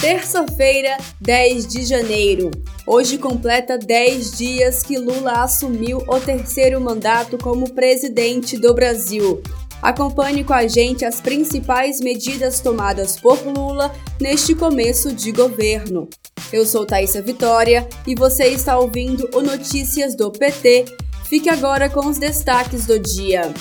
Terça-feira, 0.00 0.96
10 1.20 1.66
de 1.66 1.84
janeiro. 1.84 2.50
Hoje 2.86 3.18
completa 3.18 3.76
10 3.76 4.38
dias 4.38 4.82
que 4.82 4.96
Lula 4.96 5.42
assumiu 5.42 5.98
o 6.08 6.18
terceiro 6.18 6.80
mandato 6.80 7.36
como 7.36 7.74
presidente 7.74 8.56
do 8.56 8.72
Brasil. 8.72 9.42
Acompanhe 9.82 10.42
com 10.42 10.54
a 10.54 10.66
gente 10.66 11.04
as 11.04 11.20
principais 11.20 12.00
medidas 12.00 12.60
tomadas 12.60 13.20
por 13.20 13.46
Lula 13.46 13.94
neste 14.18 14.54
começo 14.54 15.12
de 15.12 15.32
governo. 15.32 16.08
Eu 16.50 16.64
sou 16.64 16.86
Thaisa 16.86 17.20
Vitória 17.20 17.86
e 18.06 18.14
você 18.14 18.44
está 18.48 18.78
ouvindo 18.78 19.28
o 19.34 19.42
Notícias 19.42 20.16
do 20.16 20.30
PT. 20.30 20.86
Fique 21.28 21.50
agora 21.50 21.90
com 21.90 22.06
os 22.06 22.16
destaques 22.16 22.86
do 22.86 22.98
dia. 22.98 23.52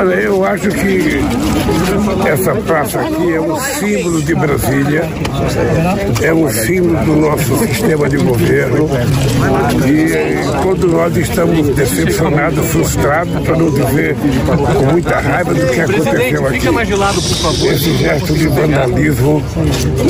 Olha, 0.00 0.14
eu 0.14 0.42
acho 0.46 0.66
que 0.70 1.20
essa 2.26 2.54
praça 2.54 3.00
aqui 3.00 3.34
é 3.34 3.38
um 3.38 3.60
símbolo 3.60 4.22
de 4.22 4.34
Brasília, 4.34 5.04
é 6.22 6.32
um 6.32 6.48
símbolo 6.48 7.04
do 7.04 7.16
nosso 7.16 7.58
sistema 7.58 8.08
de 8.08 8.16
governo 8.16 8.88
e 9.86 10.62
todos 10.62 10.90
nós 10.90 11.14
estamos 11.18 11.68
decepcionados, 11.74 12.66
frustrados, 12.68 13.42
para 13.44 13.56
não 13.58 13.70
dizer 13.70 14.16
com 14.46 14.86
muita 14.86 15.20
raiva 15.20 15.52
do 15.52 15.66
que 15.66 15.80
aconteceu 15.80 16.46
aqui. 16.46 17.66
Esse 17.68 17.96
gesto 17.98 18.32
de 18.32 18.48
vandalismo 18.48 19.42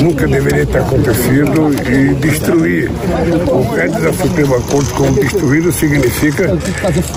nunca 0.00 0.28
deveria 0.28 0.66
ter 0.66 0.78
acontecido 0.78 1.74
e 1.92 2.14
destruir 2.14 2.92
o 3.48 3.64
prédio 3.72 4.00
da 4.02 4.12
Suprema 4.12 4.60
Corte 4.60 4.92
como 4.92 5.12
destruído 5.14 5.72
significa 5.72 6.56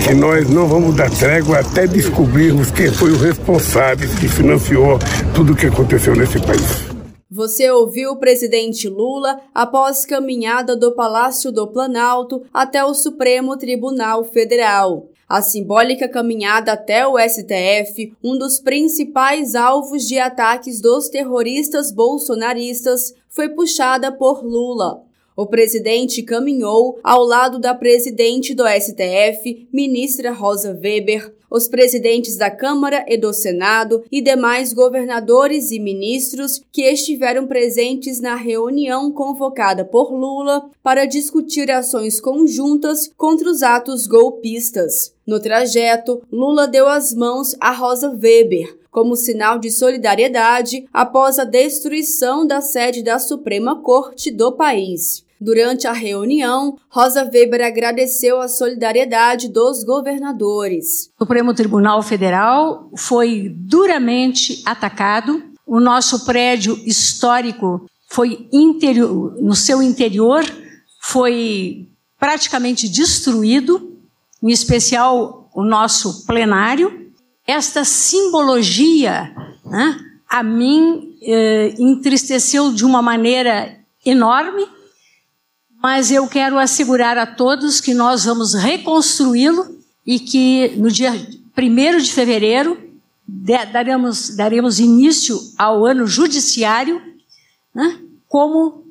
que 0.02 0.12
nós 0.12 0.50
não 0.50 0.66
vamos 0.66 0.96
dar 0.96 1.08
trégua 1.10 1.60
até 1.60 1.86
descobrirmos 1.86 2.63
quem 2.70 2.92
foi 2.92 3.10
o 3.10 3.18
responsável 3.18 4.08
que 4.20 4.28
financiou 4.28 4.98
tudo 5.34 5.52
o 5.52 5.56
que 5.56 5.66
aconteceu 5.66 6.14
nesse 6.14 6.40
país. 6.40 6.94
Você 7.30 7.70
ouviu 7.70 8.12
o 8.12 8.16
presidente 8.16 8.88
Lula 8.88 9.40
após 9.52 10.06
caminhada 10.06 10.76
do 10.76 10.94
Palácio 10.94 11.50
do 11.50 11.66
Planalto 11.66 12.42
até 12.52 12.84
o 12.84 12.94
Supremo 12.94 13.56
Tribunal 13.56 14.24
Federal. 14.24 15.08
A 15.28 15.42
simbólica 15.42 16.08
caminhada 16.08 16.72
até 16.72 17.06
o 17.06 17.18
STF, 17.18 18.14
um 18.22 18.38
dos 18.38 18.60
principais 18.60 19.54
alvos 19.54 20.06
de 20.06 20.18
ataques 20.18 20.80
dos 20.80 21.08
terroristas 21.08 21.90
bolsonaristas, 21.90 23.14
foi 23.28 23.48
puxada 23.48 24.12
por 24.12 24.44
Lula. 24.44 25.02
O 25.36 25.46
presidente 25.46 26.22
caminhou 26.22 27.00
ao 27.02 27.24
lado 27.24 27.58
da 27.58 27.74
presidente 27.74 28.54
do 28.54 28.62
STF, 28.68 29.66
ministra 29.72 30.30
Rosa 30.30 30.78
Weber, 30.80 31.34
os 31.50 31.66
presidentes 31.66 32.36
da 32.36 32.50
Câmara 32.52 33.04
e 33.08 33.16
do 33.16 33.32
Senado 33.32 34.04
e 34.12 34.20
demais 34.20 34.72
governadores 34.72 35.72
e 35.72 35.80
ministros 35.80 36.62
que 36.70 36.82
estiveram 36.82 37.48
presentes 37.48 38.20
na 38.20 38.36
reunião 38.36 39.10
convocada 39.10 39.84
por 39.84 40.12
Lula 40.12 40.70
para 40.84 41.04
discutir 41.04 41.68
ações 41.68 42.20
conjuntas 42.20 43.10
contra 43.16 43.50
os 43.50 43.60
atos 43.60 44.06
golpistas. 44.06 45.12
No 45.26 45.40
trajeto, 45.40 46.22
Lula 46.30 46.68
deu 46.68 46.88
as 46.88 47.12
mãos 47.12 47.56
a 47.58 47.72
Rosa 47.72 48.08
Weber, 48.08 48.78
como 48.88 49.16
sinal 49.16 49.58
de 49.58 49.72
solidariedade 49.72 50.84
após 50.92 51.40
a 51.40 51.44
destruição 51.44 52.46
da 52.46 52.60
sede 52.60 53.02
da 53.02 53.18
Suprema 53.18 53.82
Corte 53.82 54.30
do 54.30 54.52
país. 54.52 55.23
Durante 55.40 55.86
a 55.86 55.92
reunião, 55.92 56.78
Rosa 56.88 57.24
Weber 57.24 57.64
agradeceu 57.64 58.40
a 58.40 58.48
solidariedade 58.48 59.48
dos 59.48 59.84
governadores. 59.84 61.10
O 61.18 61.24
Supremo 61.24 61.52
Tribunal 61.52 62.02
Federal 62.02 62.90
foi 62.96 63.52
duramente 63.54 64.62
atacado. 64.64 65.42
O 65.66 65.80
nosso 65.80 66.24
prédio 66.24 66.78
histórico 66.86 67.86
foi 68.08 68.48
interior, 68.52 69.34
no 69.40 69.54
seu 69.54 69.82
interior 69.82 70.44
foi 71.00 71.88
praticamente 72.18 72.88
destruído, 72.88 73.98
em 74.42 74.50
especial 74.50 75.50
o 75.54 75.64
nosso 75.64 76.26
plenário. 76.26 77.10
Esta 77.46 77.84
simbologia, 77.84 79.34
né, 79.64 79.98
a 80.28 80.42
mim, 80.42 81.16
eh, 81.22 81.74
entristeceu 81.78 82.72
de 82.72 82.84
uma 82.84 83.02
maneira 83.02 83.76
enorme 84.06 84.66
mas 85.84 86.10
eu 86.10 86.26
quero 86.26 86.58
assegurar 86.58 87.18
a 87.18 87.26
todos 87.26 87.78
que 87.78 87.92
nós 87.92 88.24
vamos 88.24 88.54
reconstruí-lo 88.54 89.78
e 90.06 90.18
que 90.18 90.74
no 90.78 90.90
dia 90.90 91.12
1 91.12 91.98
de 91.98 92.10
fevereiro 92.10 92.90
daremos, 93.70 94.34
daremos 94.34 94.80
início 94.80 95.38
ao 95.58 95.84
ano 95.84 96.06
judiciário, 96.06 97.02
né, 97.74 98.00
como 98.26 98.82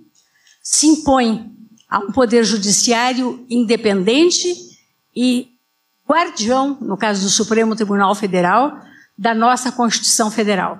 se 0.61 0.85
impõe 0.85 1.51
a 1.89 1.97
um 1.97 2.11
poder 2.11 2.43
judiciário 2.43 3.43
independente 3.49 4.53
e 5.15 5.47
guardião, 6.07 6.77
no 6.79 6.95
caso 6.95 7.23
do 7.23 7.29
Supremo 7.31 7.75
Tribunal 7.75 8.13
Federal, 8.13 8.79
da 9.17 9.33
nossa 9.33 9.71
Constituição 9.71 10.29
Federal. 10.29 10.79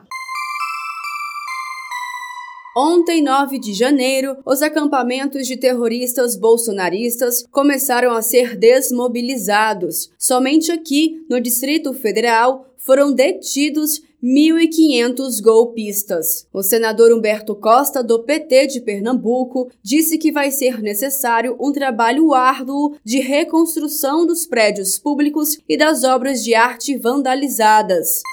Ontem, 2.75 3.22
9 3.22 3.59
de 3.59 3.72
janeiro, 3.72 4.35
os 4.44 4.63
acampamentos 4.63 5.45
de 5.45 5.56
terroristas 5.56 6.35
bolsonaristas 6.35 7.45
começaram 7.51 8.11
a 8.11 8.22
ser 8.23 8.57
desmobilizados. 8.57 10.09
Somente 10.17 10.72
aqui, 10.72 11.23
no 11.29 11.39
Distrito 11.39 11.94
Federal, 11.94 12.66
foram 12.79 13.13
detidos 13.13 14.01
1.500 14.23 15.39
golpistas. 15.39 16.47
O 16.51 16.63
senador 16.63 17.13
Humberto 17.13 17.53
Costa, 17.53 18.03
do 18.03 18.23
PT 18.23 18.67
de 18.67 18.81
Pernambuco, 18.81 19.69
disse 19.84 20.17
que 20.17 20.31
vai 20.31 20.50
ser 20.50 20.81
necessário 20.81 21.55
um 21.59 21.72
trabalho 21.72 22.34
árduo 22.34 22.95
de 23.03 23.19
reconstrução 23.19 24.25
dos 24.25 24.47
prédios 24.47 24.97
públicos 24.97 25.59
e 25.69 25.78
das 25.78 26.03
obras 26.03 26.44
de 26.44 26.55
arte 26.55 26.97
vandalizadas. 26.97 28.23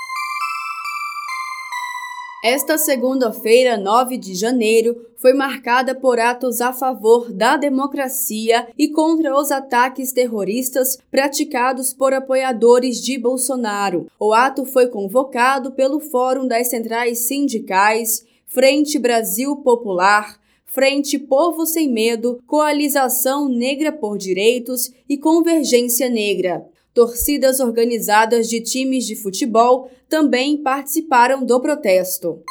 Esta 2.43 2.79
segunda-feira, 2.79 3.77
9 3.77 4.17
de 4.17 4.35
janeiro, 4.35 4.97
foi 5.15 5.35
marcada 5.35 5.95
por 5.95 6.19
atos 6.19 6.63
a 6.63 6.73
favor 6.73 7.31
da 7.31 7.59
democracia 7.59 8.67
e 8.79 8.89
contra 8.89 9.39
os 9.39 9.51
ataques 9.51 10.11
terroristas 10.11 10.97
praticados 11.11 11.93
por 11.93 12.15
apoiadores 12.15 13.03
de 13.03 13.19
Bolsonaro. 13.19 14.07
O 14.19 14.33
ato 14.33 14.65
foi 14.65 14.87
convocado 14.87 15.73
pelo 15.73 16.01
Fórum 16.01 16.49
das 16.49 16.69
Centrais 16.69 17.19
Sindicais, 17.19 18.25
Frente 18.47 18.99
Brasil 18.99 19.57
Popular, 19.57 20.41
Frente 20.65 21.19
Povo 21.19 21.67
Sem 21.67 21.91
Medo, 21.91 22.41
Coalização 22.47 23.51
Negra 23.51 23.93
por 23.93 24.17
Direitos 24.17 24.91
e 25.07 25.19
Convergência 25.19 26.09
Negra. 26.09 26.65
Torcidas 26.93 27.61
organizadas 27.61 28.49
de 28.49 28.61
times 28.61 29.07
de 29.07 29.15
futebol 29.15 29.91
também 30.09 30.57
participaram 30.57 31.45
do 31.45 31.61
protesto. 31.61 32.43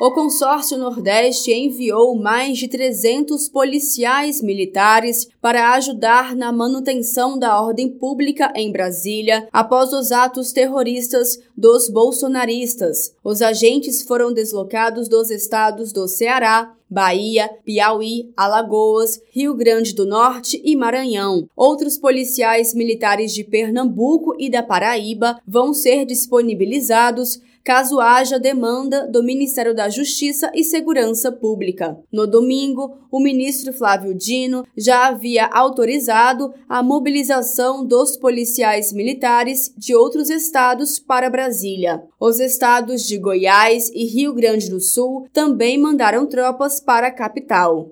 O 0.00 0.12
consórcio 0.12 0.78
Nordeste 0.78 1.52
enviou 1.52 2.16
mais 2.16 2.56
de 2.56 2.66
300 2.68 3.50
policiais 3.50 4.40
militares 4.40 5.28
para 5.42 5.74
ajudar 5.74 6.34
na 6.34 6.50
manutenção 6.50 7.38
da 7.38 7.60
ordem 7.60 7.90
pública 7.90 8.50
em 8.56 8.72
Brasília 8.72 9.46
após 9.52 9.92
os 9.92 10.10
atos 10.10 10.52
terroristas 10.52 11.38
dos 11.54 11.90
bolsonaristas. 11.90 13.14
Os 13.22 13.42
agentes 13.42 14.00
foram 14.00 14.32
deslocados 14.32 15.06
dos 15.06 15.30
estados 15.30 15.92
do 15.92 16.08
Ceará, 16.08 16.74
Bahia, 16.90 17.48
Piauí, 17.64 18.32
Alagoas, 18.36 19.20
Rio 19.30 19.54
Grande 19.54 19.94
do 19.94 20.04
Norte 20.04 20.60
e 20.64 20.74
Maranhão. 20.74 21.48
Outros 21.56 21.96
policiais 21.96 22.74
militares 22.74 23.32
de 23.32 23.44
Pernambuco 23.44 24.34
e 24.38 24.50
da 24.50 24.62
Paraíba 24.62 25.40
vão 25.46 25.72
ser 25.72 26.04
disponibilizados 26.04 27.40
caso 27.62 28.00
haja 28.00 28.38
demanda 28.38 29.06
do 29.06 29.22
Ministério 29.22 29.74
da 29.74 29.88
Justiça 29.88 30.50
e 30.54 30.64
Segurança 30.64 31.30
Pública. 31.30 31.98
No 32.10 32.26
domingo, 32.26 32.98
o 33.10 33.20
ministro 33.20 33.72
Flávio 33.72 34.14
Dino 34.14 34.66
já 34.76 35.06
havia 35.08 35.46
autorizado 35.46 36.54
a 36.68 36.82
mobilização 36.82 37.84
dos 37.84 38.16
policiais 38.16 38.92
militares 38.92 39.72
de 39.76 39.94
outros 39.94 40.30
estados 40.30 40.98
para 40.98 41.30
Brasília. 41.30 42.02
Os 42.18 42.40
estados 42.40 43.06
de 43.06 43.18
Goiás 43.18 43.90
e 43.94 44.04
Rio 44.04 44.32
Grande 44.32 44.70
do 44.70 44.80
Sul 44.80 45.28
também 45.32 45.78
mandaram 45.78 46.26
tropas 46.26 46.79
para 46.80 47.08
a 47.08 47.12
capital. 47.12 47.90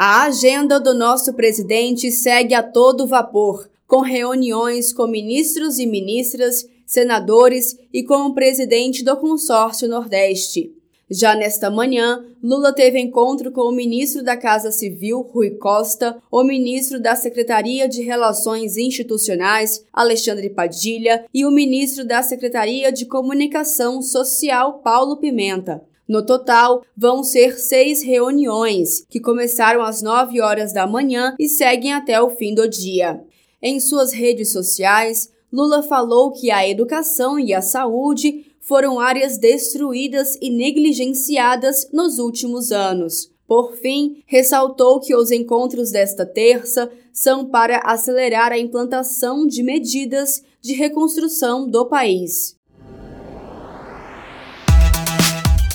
A 0.00 0.24
agenda 0.24 0.78
do 0.78 0.94
nosso 0.94 1.34
presidente 1.34 2.10
segue 2.10 2.54
a 2.54 2.62
todo 2.62 3.06
vapor, 3.06 3.68
com 3.86 4.00
reuniões 4.00 4.92
com 4.92 5.06
ministros 5.06 5.78
e 5.78 5.86
ministras 5.86 6.68
senadores 6.86 7.76
e 7.92 8.02
com 8.02 8.26
o 8.26 8.34
presidente 8.34 9.04
do 9.04 9.16
Consórcio 9.16 9.88
Nordeste. 9.88 10.72
Já 11.08 11.36
nesta 11.36 11.70
manhã, 11.70 12.24
Lula 12.42 12.72
teve 12.72 12.98
encontro 12.98 13.52
com 13.52 13.62
o 13.62 13.72
ministro 13.72 14.24
da 14.24 14.36
Casa 14.36 14.72
Civil, 14.72 15.20
Rui 15.20 15.50
Costa, 15.52 16.20
o 16.30 16.42
ministro 16.42 17.00
da 17.00 17.14
Secretaria 17.14 17.88
de 17.88 18.02
Relações 18.02 18.76
Institucionais, 18.76 19.84
Alexandre 19.92 20.50
Padilha, 20.50 21.24
e 21.32 21.46
o 21.46 21.50
ministro 21.50 22.04
da 22.04 22.22
Secretaria 22.22 22.90
de 22.90 23.06
Comunicação 23.06 24.02
Social, 24.02 24.80
Paulo 24.80 25.16
Pimenta. 25.16 25.80
No 26.08 26.24
total, 26.24 26.84
vão 26.96 27.24
ser 27.24 27.58
seis 27.58 28.02
reuniões, 28.02 29.04
que 29.08 29.20
começaram 29.20 29.82
às 29.82 30.02
9 30.02 30.40
horas 30.40 30.72
da 30.72 30.86
manhã 30.86 31.34
e 31.38 31.48
seguem 31.48 31.92
até 31.92 32.20
o 32.20 32.30
fim 32.30 32.54
do 32.54 32.68
dia. 32.68 33.20
Em 33.60 33.80
suas 33.80 34.12
redes 34.12 34.52
sociais, 34.52 35.30
Lula 35.52 35.82
falou 35.82 36.32
que 36.32 36.50
a 36.50 36.68
educação 36.68 37.38
e 37.38 37.52
a 37.52 37.60
saúde 37.60 38.46
foram 38.60 39.00
áreas 39.00 39.38
destruídas 39.38 40.36
e 40.40 40.50
negligenciadas 40.50 41.88
nos 41.92 42.18
últimos 42.18 42.70
anos. 42.70 43.30
Por 43.46 43.76
fim, 43.76 44.22
ressaltou 44.26 45.00
que 45.00 45.14
os 45.14 45.30
encontros 45.30 45.92
desta 45.92 46.26
terça 46.26 46.90
são 47.12 47.46
para 47.46 47.78
acelerar 47.78 48.52
a 48.52 48.58
implantação 48.58 49.46
de 49.46 49.62
medidas 49.62 50.42
de 50.60 50.72
reconstrução 50.72 51.68
do 51.68 51.86
país. 51.86 52.56